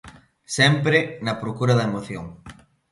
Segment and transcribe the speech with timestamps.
[0.57, 2.25] Sempre na procura da emoción.